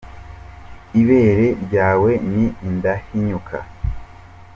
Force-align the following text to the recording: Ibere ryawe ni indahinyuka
Ibere 1.01 1.47
ryawe 1.63 2.11
ni 2.33 2.45
indahinyuka 2.67 3.57